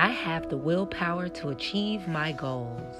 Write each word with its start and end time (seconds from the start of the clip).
I 0.00 0.10
have 0.10 0.48
the 0.48 0.56
willpower 0.56 1.28
to 1.28 1.48
achieve 1.48 2.06
my 2.06 2.30
goals. 2.30 2.94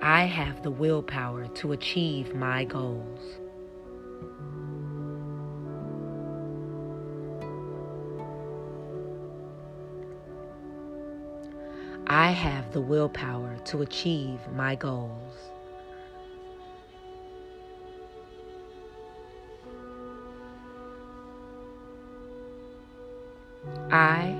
I 0.00 0.22
have 0.22 0.62
the 0.62 0.70
willpower 0.70 1.48
to 1.48 1.72
achieve 1.72 2.34
my 2.34 2.64
goals. 2.64 3.20
I 12.06 12.30
have 12.30 12.72
the 12.72 12.80
willpower 12.80 13.58
to 13.66 13.82
achieve 13.82 14.40
my 14.54 14.76
goals. 14.76 15.34
I 23.90 24.36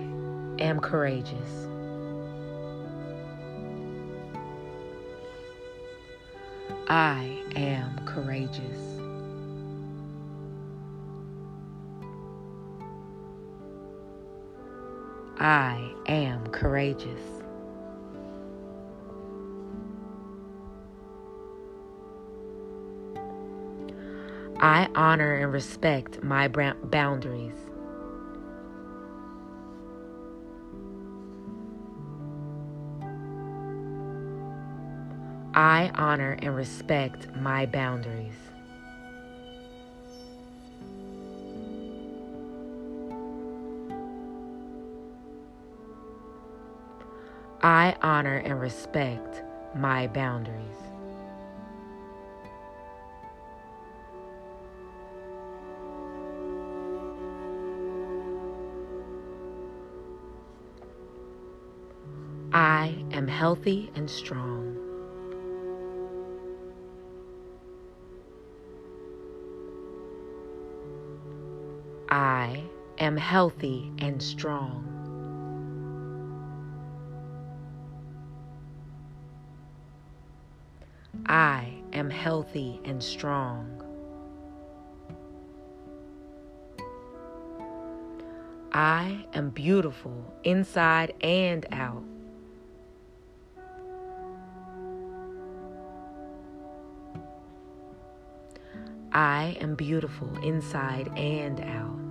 am 0.58 0.80
courageous. 0.80 1.66
I 6.88 7.42
am 7.56 7.98
courageous. 8.06 8.62
I 15.38 15.92
am 16.06 16.46
courageous. 16.48 17.20
I 24.58 24.88
honor 24.94 25.34
and 25.34 25.52
respect 25.52 26.22
my 26.22 26.48
boundaries. 26.48 27.65
I 35.56 35.90
honor 35.94 36.36
and 36.42 36.54
respect 36.54 37.34
my 37.34 37.64
boundaries. 37.64 38.34
I 47.62 47.96
honor 48.02 48.36
and 48.36 48.60
respect 48.60 49.42
my 49.74 50.08
boundaries. 50.08 50.60
I 62.52 62.94
am 63.12 63.26
healthy 63.26 63.90
and 63.94 64.10
strong. 64.10 64.75
I 72.16 72.62
am 72.96 73.14
healthy 73.14 73.92
and 73.98 74.22
strong. 74.22 74.82
I 81.26 81.74
am 81.92 82.08
healthy 82.08 82.80
and 82.86 83.02
strong. 83.02 83.82
I 88.72 89.26
am 89.34 89.50
beautiful 89.50 90.34
inside 90.42 91.12
and 91.20 91.66
out. 91.70 92.02
I 99.12 99.58
am 99.60 99.74
beautiful 99.74 100.34
inside 100.38 101.08
and 101.14 101.60
out. 101.60 102.05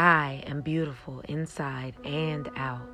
I 0.00 0.42
am 0.46 0.62
beautiful 0.62 1.20
inside 1.28 1.94
and 2.06 2.48
out. 2.56 2.88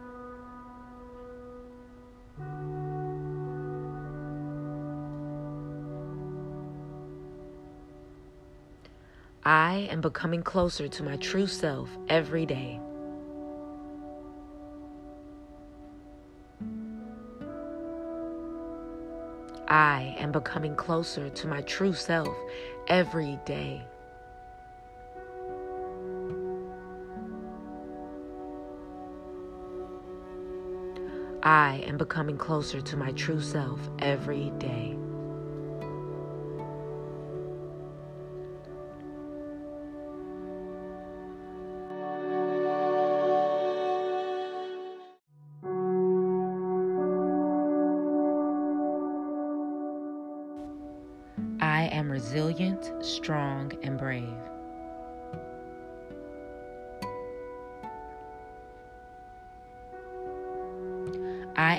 I 9.45 9.87
am 9.89 10.00
becoming 10.00 10.43
closer 10.43 10.89
to 10.89 11.05
my 11.05 11.15
true 11.19 11.47
self 11.47 11.89
every 12.09 12.45
day. 12.45 12.81
I 19.69 20.16
am 20.19 20.33
becoming 20.33 20.75
closer 20.75 21.31
to 21.31 21.47
my 21.47 21.61
true 21.61 21.93
self 21.93 22.37
every 22.89 23.39
day. 23.47 23.87
I 31.47 31.84
am 31.87 31.97
becoming 31.97 32.37
closer 32.37 32.81
to 32.81 32.97
my 32.97 33.12
true 33.12 33.41
self 33.41 33.79
every 34.01 34.51
day. 34.59 34.99
I 51.61 51.84
am 51.93 52.11
resilient, 52.11 52.93
strong, 53.05 53.71
and 53.84 53.97
brave. 53.97 54.25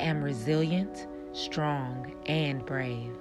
Am 0.08 0.24
resilient, 0.24 1.06
strong, 1.34 2.14
and 2.28 2.66
brave. 2.66 3.12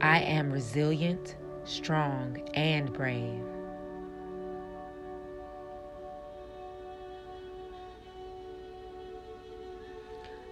I 0.00 0.20
am 0.20 0.52
resilient, 0.52 1.36
strong, 1.64 2.48
and 2.54 2.92
brave. 2.92 3.42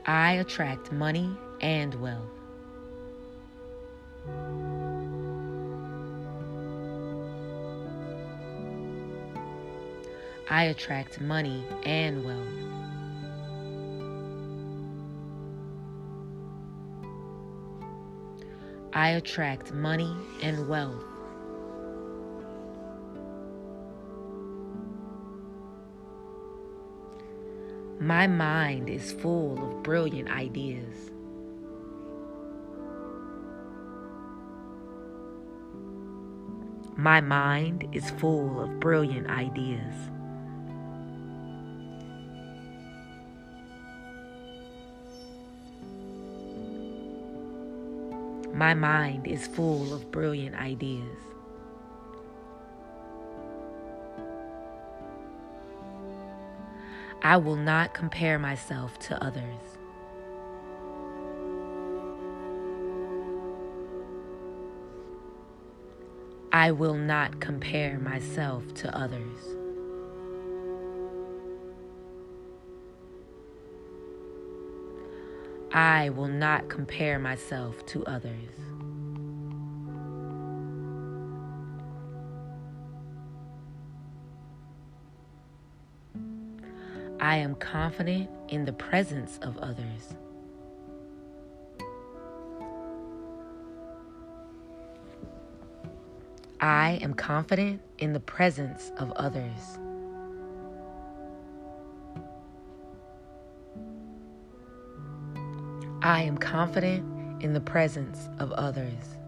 I 0.07 0.33
attract 0.33 0.91
money 0.91 1.31
and 1.61 1.95
wealth. 1.95 2.41
I 10.53 10.65
attract 10.65 11.21
money 11.21 11.65
and 11.84 12.25
wealth. 12.25 12.49
I 18.92 19.10
attract 19.10 19.72
money 19.72 20.13
and 20.42 20.69
wealth. 20.69 21.04
My 28.01 28.27
mind 28.27 28.91
is 28.91 29.13
full 29.13 29.57
of 29.65 29.84
brilliant 29.84 30.30
ideas. 30.30 31.13
My 36.97 37.21
mind 37.21 37.86
is 37.92 38.10
full 38.10 38.60
of 38.60 38.80
brilliant 38.80 39.28
ideas. 39.30 39.95
My 48.60 48.74
mind 48.74 49.27
is 49.27 49.47
full 49.47 49.95
of 49.95 50.10
brilliant 50.10 50.54
ideas. 50.54 51.16
I 57.22 57.39
will 57.39 57.57
not 57.57 57.95
compare 57.95 58.39
myself 58.39 58.98
to 58.98 59.24
others. 59.24 59.62
I 66.53 66.71
will 66.72 66.97
not 66.97 67.41
compare 67.41 67.98
myself 67.98 68.74
to 68.74 68.95
others. 68.95 69.59
I 75.72 76.11
will 76.11 76.27
not 76.27 76.69
compare 76.69 77.21
myself 77.21 77.87
to 77.87 78.05
others. 78.07 78.51
I 87.21 87.37
am 87.37 87.55
confident 87.55 88.28
in 88.49 88.65
the 88.65 88.72
presence 88.72 89.39
of 89.43 89.59
others. 89.59 90.17
I 96.61 96.99
am 97.01 97.15
confident 97.15 97.81
in 97.99 98.13
the 98.13 98.21
presence 98.21 98.91
of 98.97 99.13
others. 99.13 99.78
I 106.03 106.23
am 106.23 106.39
confident 106.39 107.43
in 107.43 107.53
the 107.53 107.61
presence 107.61 108.31
of 108.39 108.53
others. 108.53 109.19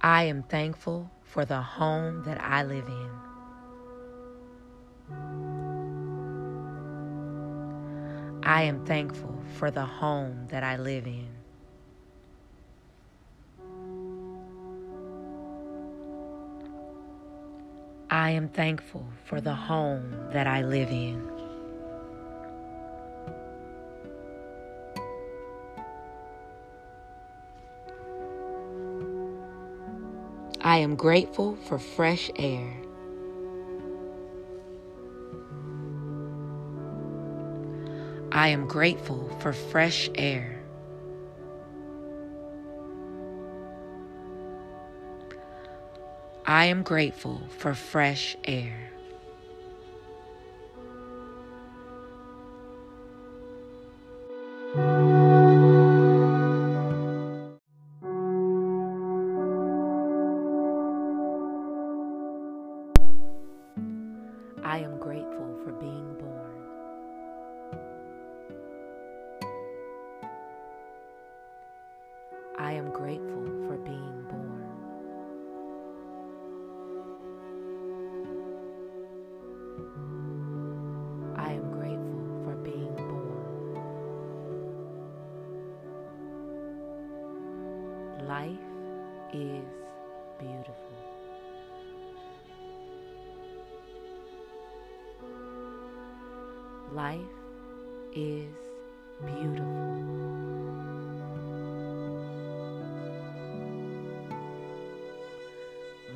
I 0.00 0.24
am 0.24 0.42
thankful 0.44 1.10
for 1.22 1.44
the 1.44 1.60
home 1.60 2.22
that 2.24 2.40
I 2.40 2.62
live 2.62 2.88
in. 2.88 3.10
I 8.42 8.62
am 8.62 8.86
thankful 8.86 9.38
for 9.58 9.70
the 9.70 9.84
home 9.84 10.46
that 10.48 10.64
I 10.64 10.78
live 10.78 11.06
in. 11.06 11.39
I 18.12 18.30
am 18.30 18.48
thankful 18.48 19.06
for 19.24 19.40
the 19.40 19.54
home 19.54 20.30
that 20.32 20.48
I 20.48 20.62
live 20.62 20.90
in. 20.90 21.30
I 30.60 30.78
am 30.78 30.96
grateful 30.96 31.54
for 31.54 31.78
fresh 31.78 32.32
air. 32.34 32.76
I 38.32 38.48
am 38.48 38.66
grateful 38.66 39.28
for 39.38 39.52
fresh 39.52 40.10
air. 40.16 40.59
I 46.50 46.64
am 46.64 46.82
grateful 46.82 47.42
for 47.58 47.74
fresh 47.74 48.36
air. 48.42 48.90
I 64.64 64.78
am 64.78 64.98
grateful 64.98 65.56
for 65.62 65.70
being 65.78 66.16
born. 66.18 66.64
I 72.58 72.72
am 72.72 72.90
grateful 72.90 73.44
for 73.68 73.76
being 73.84 74.19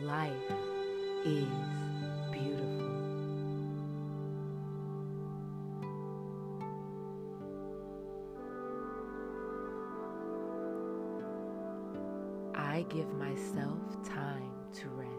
Life 0.04 0.32
is 1.24 1.48
beautiful. 2.30 2.92
I 12.54 12.84
give 12.90 13.10
myself 13.14 13.78
time 14.04 14.52
to 14.74 14.88
rest. 14.90 15.10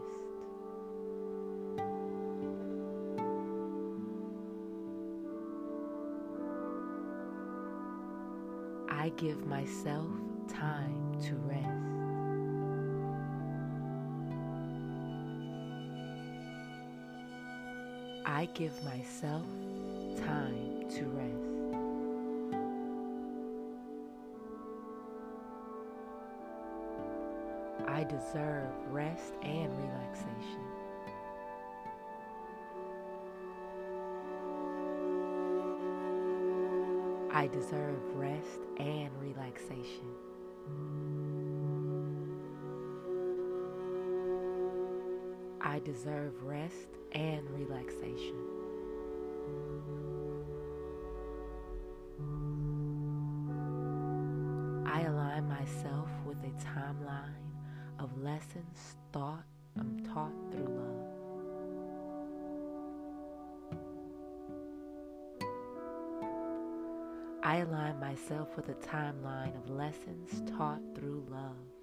I 8.88 9.08
give 9.16 9.44
myself 9.46 10.06
time 10.48 11.20
to 11.22 11.34
rest. 11.48 11.85
Give 18.56 18.82
myself 18.84 19.44
time 20.16 20.88
to 20.88 21.04
rest. 21.12 21.52
I 27.86 28.02
deserve 28.04 28.72
rest 28.90 29.34
and 29.42 29.70
relaxation. 29.76 30.64
I 37.30 37.46
deserve 37.48 38.00
rest 38.14 38.60
and 38.78 39.10
relaxation. 39.20 40.14
I 45.76 45.78
deserve 45.80 46.42
rest 46.42 46.88
and 47.12 47.50
relaxation. 47.50 48.34
I 54.86 55.02
align 55.02 55.46
myself 55.46 56.08
with 56.24 56.38
a 56.38 56.52
timeline 56.64 57.52
of 57.98 58.16
lessons 58.22 58.96
thought 59.12 59.44
I'm 59.78 60.00
taught 60.14 60.32
through 60.50 60.64
love. 60.64 61.08
I 67.42 67.56
align 67.58 68.00
myself 68.00 68.56
with 68.56 68.70
a 68.70 68.74
timeline 68.76 69.54
of 69.62 69.68
lessons 69.68 70.42
taught 70.56 70.80
through 70.94 71.26
love. 71.28 71.75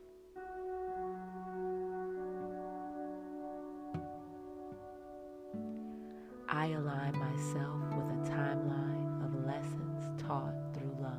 I 6.55 6.67
align 6.67 7.17
myself 7.17 7.81
with 7.95 8.05
a 8.11 8.29
timeline 8.29 9.25
of 9.25 9.33
lessons 9.43 10.21
taught 10.21 10.53
through 10.75 10.95
love. 11.01 11.17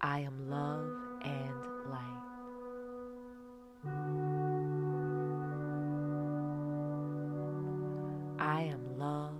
I 0.00 0.20
am 0.20 0.48
love 0.48 0.92
and 1.24 1.64
light. 1.90 2.22
I 8.38 8.62
am 8.62 8.96
love 8.96 9.34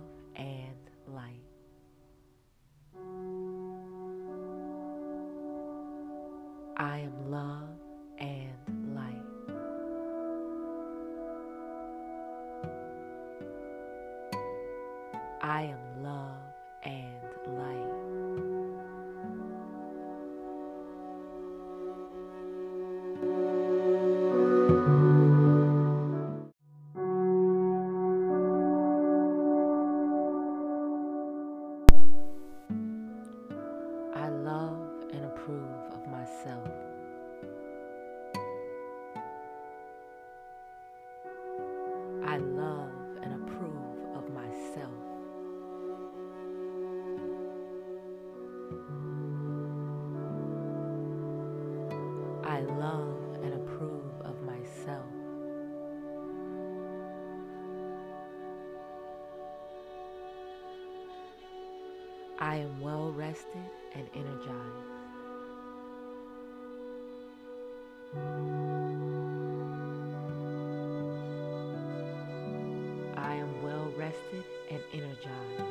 rested 74.41 74.61
and 74.69 74.81
energized. 74.93 75.61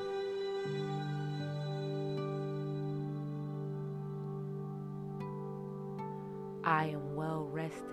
I 6.65 6.87
am 6.87 7.15
well 7.15 7.49
rested 7.51 7.85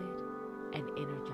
and 0.74 0.90
energized. 0.98 1.34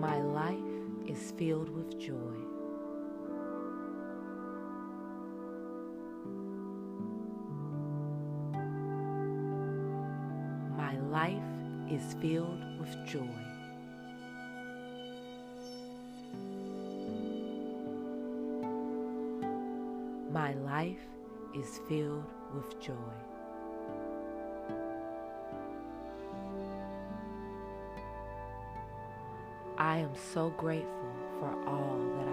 My 0.00 0.20
life 0.20 0.58
is 1.06 1.32
filled 1.32 1.70
with 1.70 1.98
joy. 1.98 2.53
Is 12.04 12.14
filled 12.14 12.62
with 12.78 13.06
joy. 13.06 13.20
My 20.30 20.54
life 20.54 21.06
is 21.56 21.80
filled 21.88 22.24
with 22.54 22.80
joy. 22.80 22.92
I 29.78 29.98
am 29.98 30.14
so 30.32 30.50
grateful 30.56 30.88
for 31.38 31.52
all 31.66 31.98
that 32.18 32.23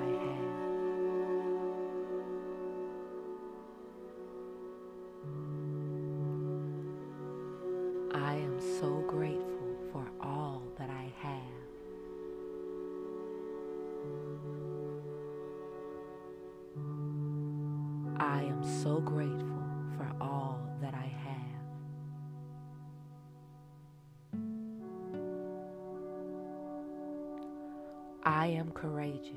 I 28.24 28.48
am 28.48 28.72
courageous. 28.72 29.34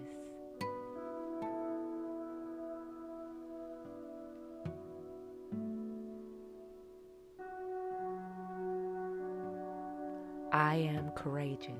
I 10.53 10.75
am 10.77 11.11
courageous. 11.17 11.71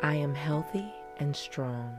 I 0.00 0.14
am 0.14 0.32
healthy 0.32 0.94
and 1.16 1.34
strong. 1.34 1.98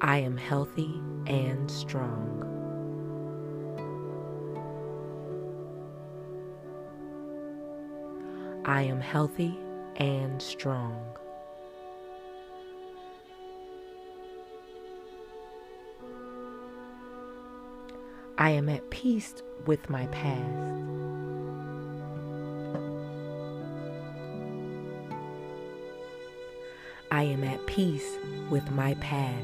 I 0.00 0.16
am 0.18 0.38
healthy 0.38 1.02
and 1.26 1.70
strong. 1.70 2.44
I 8.64 8.82
am 8.82 9.02
healthy 9.02 9.54
and 9.96 10.40
strong. 10.40 11.04
I 18.40 18.50
am 18.50 18.68
at 18.68 18.88
peace 18.90 19.34
with 19.66 19.90
my 19.90 20.06
past. 20.06 20.38
I 27.10 27.24
am 27.24 27.42
at 27.42 27.66
peace 27.66 28.16
with 28.48 28.70
my 28.70 28.94
past. 29.00 29.34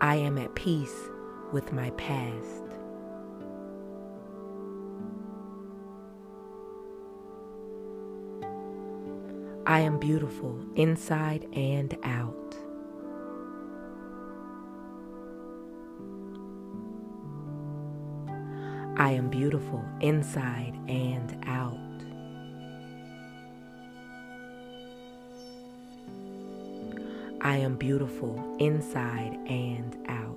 I 0.00 0.14
am 0.14 0.38
at 0.38 0.54
peace 0.54 0.96
with 1.52 1.70
my 1.74 1.90
past. 1.90 2.62
I 9.66 9.80
am 9.80 9.98
beautiful 9.98 10.58
inside 10.74 11.46
and 11.52 11.94
out. 12.02 12.67
I 19.08 19.12
am 19.12 19.30
beautiful 19.30 19.82
inside 20.02 20.74
and 20.86 21.42
out. 21.46 21.78
I 27.40 27.56
am 27.56 27.76
beautiful 27.76 28.56
inside 28.58 29.32
and 29.48 29.96
out. 30.10 30.36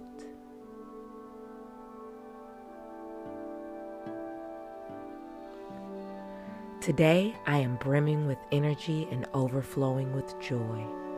Today 6.80 7.36
I 7.46 7.58
am 7.58 7.76
brimming 7.76 8.26
with 8.26 8.38
energy 8.54 9.06
and 9.12 9.28
overflowing 9.34 10.16
with 10.16 10.34
joy. 10.40 11.11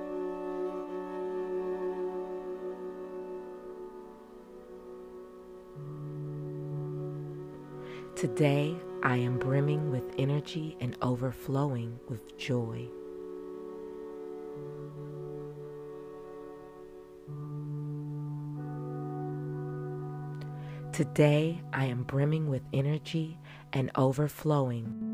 Today 8.23 8.73
I 9.03 9.17
am 9.17 9.37
brimming 9.37 9.91
with 9.91 10.05
energy 10.17 10.77
and 10.79 10.95
overflowing 11.01 11.99
with 12.07 12.37
joy. 12.37 12.87
Today 20.93 21.61
I 21.73 21.83
am 21.87 22.03
brimming 22.03 22.47
with 22.47 22.61
energy 22.71 23.37
and 23.73 23.91
overflowing. 23.95 25.12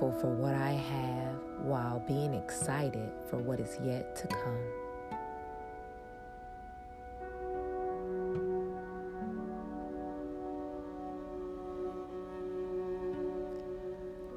Grateful 0.00 0.20
for 0.20 0.34
what 0.34 0.54
I 0.54 0.72
have 0.72 1.36
while 1.62 2.02
being 2.06 2.32
excited 2.32 3.10
for 3.28 3.36
what 3.36 3.60
is 3.60 3.76
yet 3.84 4.16
to 4.16 4.26
come. 4.28 4.58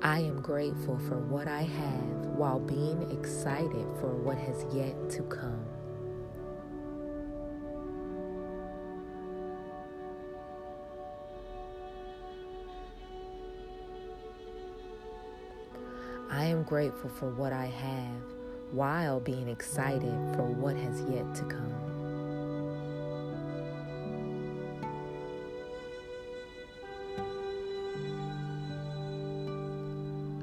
I 0.01 0.19
am 0.19 0.41
grateful 0.41 0.97
for 0.97 1.19
what 1.19 1.47
I 1.47 1.61
have 1.61 2.25
while 2.35 2.59
being 2.59 3.09
excited 3.11 3.87
for 4.01 4.13
what 4.15 4.37
has 4.37 4.65
yet 4.73 5.09
to 5.11 5.23
come. 5.23 5.65
Am 16.53 16.63
grateful 16.63 17.09
for 17.09 17.29
what 17.29 17.51
I 17.51 17.65
have 17.65 18.21
while 18.71 19.19
being 19.19 19.49
excited 19.49 20.13
for 20.35 20.43
what 20.43 20.75
has 20.75 21.01
yet 21.09 21.33
to 21.35 21.43
come. 21.45 21.73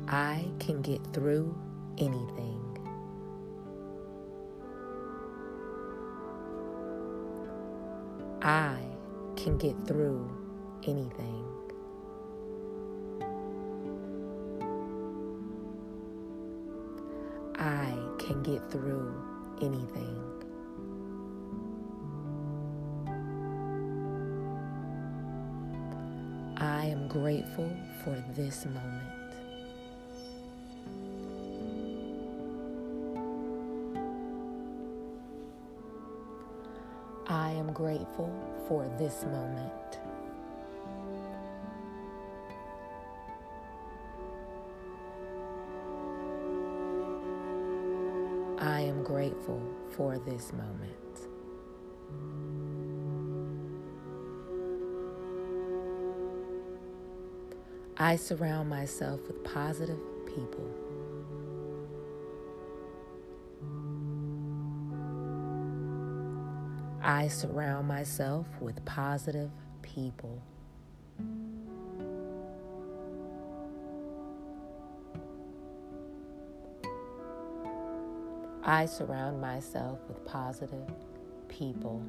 I 0.09 0.45
can 0.59 0.83
get 0.83 1.01
through 1.13 1.57
anything. 1.99 2.57
I 8.43 8.81
can 9.37 9.57
get 9.59 9.77
through 9.87 10.29
anything. 10.83 11.60
Can 18.31 18.43
get 18.45 18.71
through 18.71 19.13
anything. 19.61 20.23
I 26.57 26.85
am 26.85 27.09
grateful 27.09 27.69
for 28.05 28.23
this 28.37 28.67
moment. 28.67 29.35
I 37.27 37.51
am 37.51 37.73
grateful 37.73 38.31
for 38.69 38.89
this 38.97 39.25
moment. 39.25 40.00
Grateful 49.41 49.63
for 49.91 50.19
this 50.19 50.53
moment. 50.53 50.97
I 57.97 58.17
surround 58.17 58.69
myself 58.69 59.21
with 59.27 59.45
positive 59.45 59.99
people. 60.27 60.69
I 67.03 67.29
surround 67.29 67.89
myself 67.89 68.47
with 68.61 68.83
positive 68.85 69.51
people. 69.83 70.43
I 78.63 78.87
surround 78.87 79.41
myself 79.41 79.99
with 80.07 80.25
positive 80.27 80.89
people. 81.49 82.03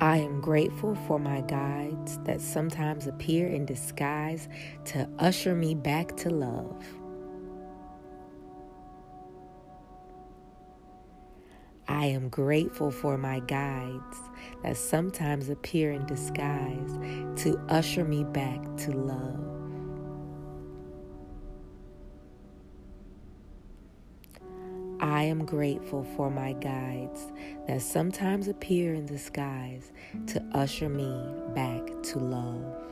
I 0.00 0.18
am 0.18 0.40
grateful 0.40 0.94
for 1.08 1.18
my 1.18 1.40
guides 1.40 2.18
that 2.18 2.40
sometimes 2.40 3.08
appear 3.08 3.48
in 3.48 3.66
disguise 3.66 4.48
to 4.86 5.08
usher 5.18 5.56
me 5.56 5.74
back 5.74 6.16
to 6.18 6.30
love. 6.30 6.84
I 11.88 12.04
am 12.04 12.28
grateful 12.28 12.90
for 12.90 13.16
my 13.16 13.40
guides 13.40 14.18
that 14.62 14.76
sometimes 14.76 15.48
appear 15.48 15.90
in 15.92 16.04
disguise 16.04 16.98
to 17.42 17.58
usher 17.70 18.04
me 18.04 18.24
back 18.24 18.60
to 18.78 18.90
love. 18.90 19.48
I 25.00 25.22
am 25.22 25.46
grateful 25.46 26.04
for 26.14 26.28
my 26.28 26.52
guides 26.52 27.32
that 27.66 27.80
sometimes 27.80 28.48
appear 28.48 28.92
in 28.92 29.06
disguise 29.06 29.90
to 30.26 30.42
usher 30.52 30.90
me 30.90 31.24
back 31.54 31.80
to 32.02 32.18
love. 32.18 32.84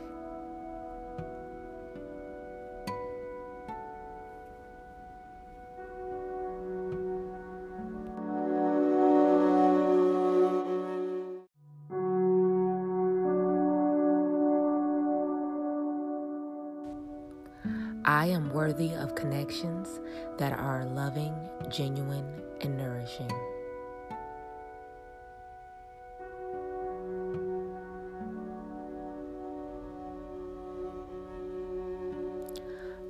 I 18.17 18.25
am 18.25 18.49
worthy 18.49 18.95
of 18.95 19.13
connections 19.13 19.99
that 20.39 20.51
are 20.51 20.85
loving, 20.85 21.35
genuine, 21.69 22.25
and 22.61 22.75
nourishing. 22.75 23.31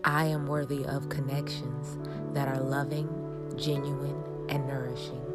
I 0.04 0.26
am 0.26 0.46
worthy 0.46 0.86
of 0.86 1.08
connections 1.08 1.98
that 2.34 2.50
are 2.50 2.60
loving, 2.60 3.08
genuine, 3.56 4.22
and 4.50 4.68
nourishing. 4.68 5.27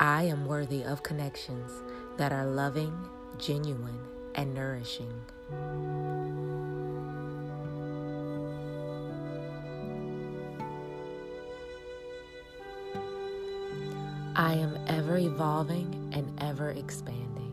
I 0.00 0.22
am 0.22 0.46
worthy 0.46 0.84
of 0.84 1.02
connections 1.02 1.72
that 2.18 2.30
are 2.30 2.46
loving, 2.46 2.96
genuine, 3.36 3.98
and 4.36 4.54
nourishing. 4.54 5.12
I 14.36 14.52
am 14.52 14.78
ever 14.86 15.18
evolving 15.18 16.12
and 16.12 16.32
ever 16.40 16.70
expanding. 16.70 17.52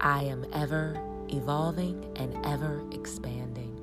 I 0.00 0.24
am 0.24 0.46
ever 0.54 1.11
evolving 1.32 2.04
and 2.16 2.34
ever 2.44 2.82
expanding. 2.92 3.78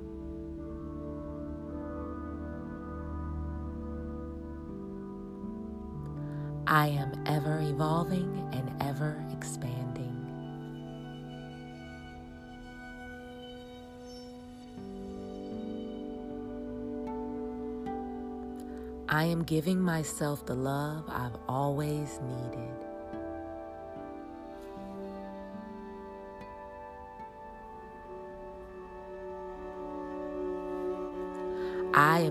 I 6.67 6.87
am 6.87 7.11
ever 7.25 7.59
evolving 7.61 8.47
and 8.53 8.71
ever 8.83 9.25
expanding. 9.33 10.15
I 19.09 19.23
am 19.23 19.43
giving 19.43 19.81
myself 19.81 20.45
the 20.45 20.53
love 20.53 21.05
I've 21.09 21.35
always 21.47 22.19
needed. 22.21 22.88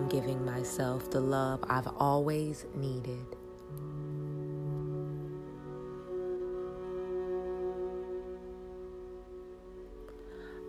Giving 0.09 0.43
myself 0.43 1.11
the 1.11 1.21
love 1.21 1.63
I've 1.69 1.87
always 1.99 2.65
needed. 2.75 3.27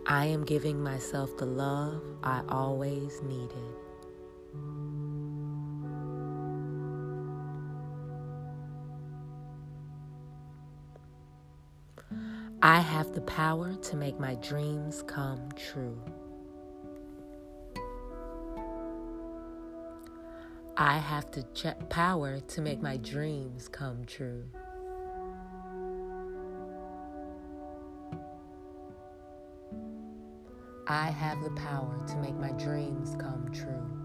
I 0.06 0.26
am 0.26 0.44
giving 0.44 0.82
myself 0.82 1.36
the 1.38 1.46
love 1.46 2.02
I 2.22 2.42
always 2.50 3.22
needed. 3.22 3.74
I 12.62 12.80
have 12.80 13.14
the 13.14 13.22
power 13.22 13.74
to 13.74 13.96
make 13.96 14.20
my 14.20 14.34
dreams 14.34 15.02
come 15.06 15.48
true. 15.56 15.98
I 20.82 20.96
have 20.96 21.30
the 21.32 21.42
ch- 21.52 21.78
power 21.90 22.40
to 22.40 22.62
make 22.62 22.80
my 22.80 22.96
dreams 22.96 23.68
come 23.68 24.06
true. 24.06 24.44
I 30.86 31.10
have 31.10 31.42
the 31.42 31.50
power 31.50 32.02
to 32.08 32.16
make 32.16 32.34
my 32.36 32.52
dreams 32.52 33.14
come 33.20 33.50
true. 33.52 33.99